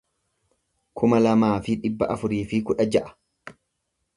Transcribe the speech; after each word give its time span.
kuma 1.01 1.19
lamaa 1.25 1.51
fi 1.67 1.75
dhibba 1.83 2.09
afurii 2.15 2.43
fi 2.55 2.63
kudha 2.71 2.89
ja'a 2.97 3.55